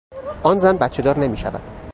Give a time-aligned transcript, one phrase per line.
[0.43, 1.61] آن زن بچهدار نمیشود.